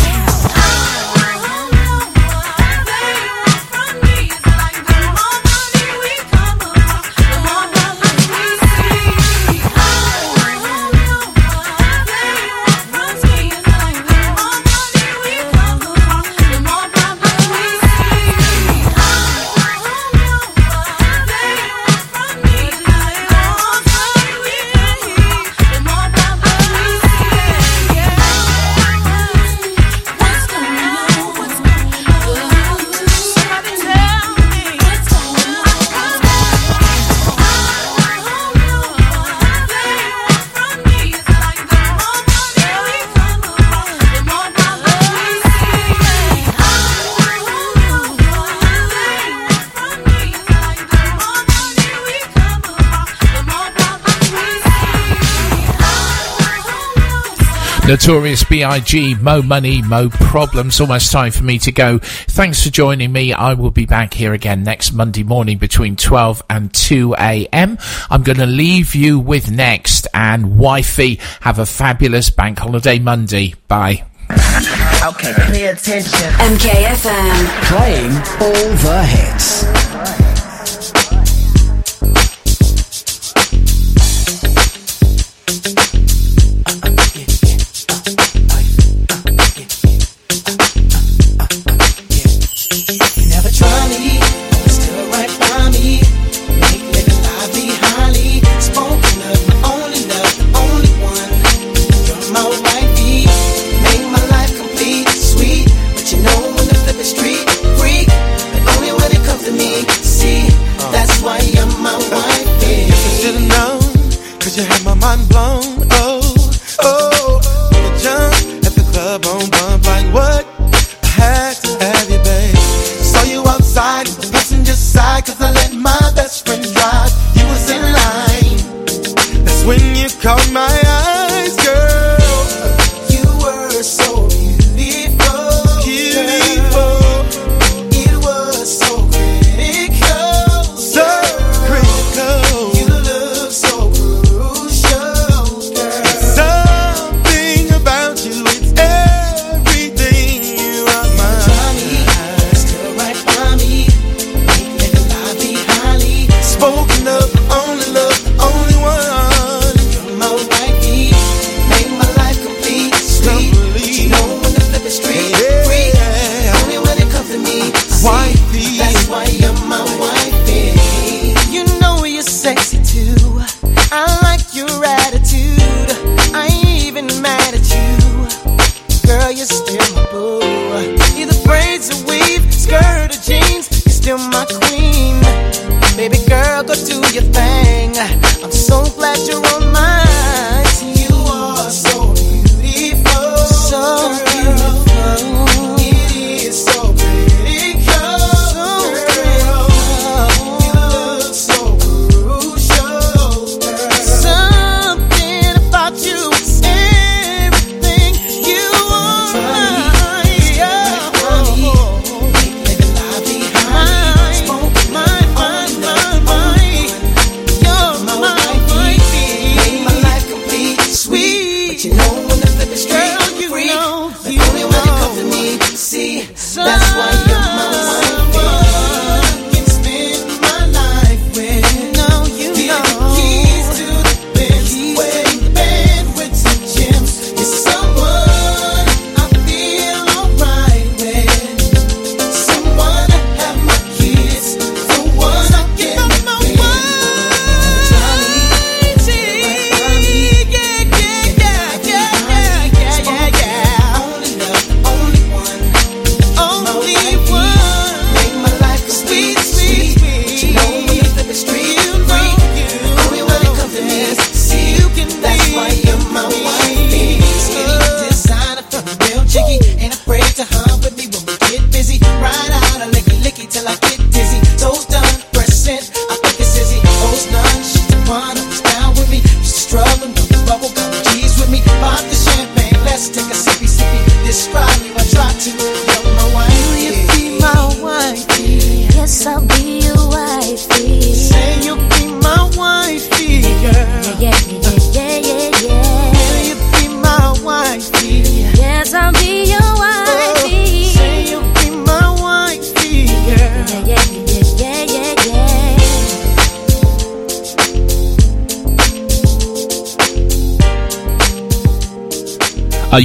[57.91, 60.79] Notorious B.I.G., Mo Money, Mo Problems.
[60.79, 61.97] Almost time for me to go.
[61.99, 63.33] Thanks for joining me.
[63.33, 67.77] I will be back here again next Monday morning between 12 and 2 a.m.
[68.09, 71.19] I'm going to leave you with Next and Wifey.
[71.41, 73.55] Have a fabulous bank holiday Monday.
[73.67, 74.05] Bye.
[74.29, 76.29] Okay, pay attention.
[76.39, 77.67] MKFM.
[77.67, 80.20] Playing all the hits.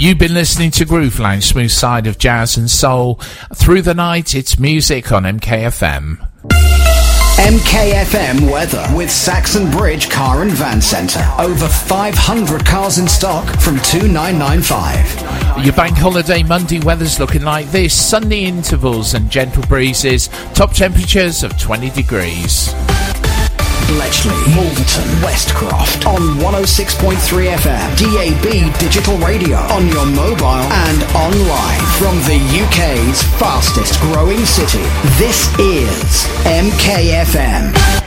[0.07, 3.17] You've been listening to Groove Lounge, smooth side of jazz and soul.
[3.55, 6.19] Through the night, it's music on MKFM.
[7.39, 11.27] MKFM weather with Saxon Bridge Car and Van Centre.
[11.39, 15.65] Over 500 cars in stock from 2995.
[15.65, 21.43] Your bank holiday Monday weather's looking like this sunny intervals and gentle breezes, top temperatures
[21.43, 22.73] of 20 degrees.
[23.87, 32.17] Bletchley, Wolverton, Westcroft on 106.3 FM, DAB digital radio on your mobile and online from
[32.27, 34.83] the UK's fastest growing city.
[35.19, 38.06] This is MKFM.